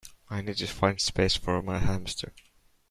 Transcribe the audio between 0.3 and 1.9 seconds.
I need to find space for my